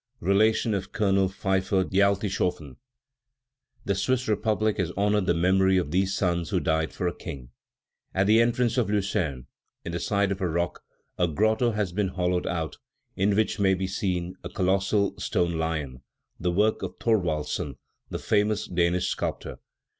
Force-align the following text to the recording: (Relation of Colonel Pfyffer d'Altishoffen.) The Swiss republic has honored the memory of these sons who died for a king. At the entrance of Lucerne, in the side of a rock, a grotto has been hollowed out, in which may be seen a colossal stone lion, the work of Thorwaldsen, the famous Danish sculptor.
(Relation 0.21 0.73
of 0.73 0.91
Colonel 0.91 1.29
Pfyffer 1.29 1.83
d'Altishoffen.) 1.83 2.77
The 3.85 3.93
Swiss 3.93 4.27
republic 4.27 4.77
has 4.77 4.89
honored 4.97 5.27
the 5.27 5.35
memory 5.35 5.77
of 5.77 5.91
these 5.91 6.15
sons 6.15 6.49
who 6.49 6.59
died 6.59 6.91
for 6.91 7.07
a 7.07 7.13
king. 7.15 7.49
At 8.15 8.25
the 8.25 8.41
entrance 8.41 8.79
of 8.79 8.89
Lucerne, 8.89 9.45
in 9.85 9.91
the 9.91 9.99
side 9.99 10.31
of 10.31 10.41
a 10.41 10.47
rock, 10.49 10.81
a 11.19 11.27
grotto 11.27 11.69
has 11.73 11.91
been 11.91 12.07
hollowed 12.07 12.47
out, 12.47 12.77
in 13.15 13.35
which 13.35 13.59
may 13.59 13.75
be 13.75 13.85
seen 13.85 14.33
a 14.43 14.49
colossal 14.49 15.15
stone 15.19 15.59
lion, 15.59 16.01
the 16.39 16.49
work 16.49 16.81
of 16.81 16.97
Thorwaldsen, 16.97 17.75
the 18.09 18.17
famous 18.17 18.65
Danish 18.67 19.07
sculptor. 19.07 19.59